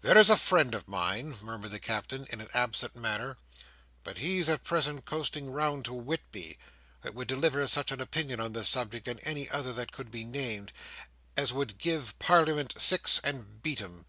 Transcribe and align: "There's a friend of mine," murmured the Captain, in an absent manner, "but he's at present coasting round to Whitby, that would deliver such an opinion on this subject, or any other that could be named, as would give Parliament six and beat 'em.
"There's 0.00 0.30
a 0.30 0.36
friend 0.36 0.74
of 0.74 0.88
mine," 0.88 1.36
murmured 1.42 1.70
the 1.70 1.78
Captain, 1.78 2.26
in 2.30 2.40
an 2.40 2.48
absent 2.52 2.96
manner, 2.96 3.36
"but 4.02 4.18
he's 4.18 4.48
at 4.48 4.64
present 4.64 5.04
coasting 5.04 5.52
round 5.52 5.84
to 5.84 5.92
Whitby, 5.92 6.58
that 7.02 7.14
would 7.14 7.28
deliver 7.28 7.64
such 7.68 7.92
an 7.92 8.00
opinion 8.00 8.40
on 8.40 8.52
this 8.52 8.68
subject, 8.68 9.06
or 9.06 9.14
any 9.22 9.48
other 9.48 9.72
that 9.74 9.92
could 9.92 10.10
be 10.10 10.24
named, 10.24 10.72
as 11.36 11.52
would 11.52 11.78
give 11.78 12.18
Parliament 12.18 12.74
six 12.80 13.20
and 13.22 13.62
beat 13.62 13.80
'em. 13.80 14.06